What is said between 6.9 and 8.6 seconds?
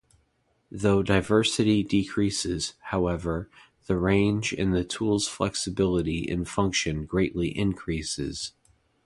greatly increases.